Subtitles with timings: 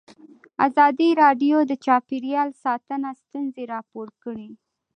[0.67, 4.49] ازادي راډیو د چاپیریال ساتنه ستونزې راپور کړي.